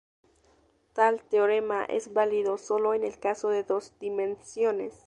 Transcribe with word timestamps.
Tal 0.93 1.21
teorema 1.25 1.85
es 1.85 2.11
válido 2.11 2.57
sólo 2.57 2.95
en 2.95 3.03
el 3.03 3.19
caso 3.19 3.49
de 3.49 3.63
dos 3.63 3.93
dimensiones. 3.99 4.95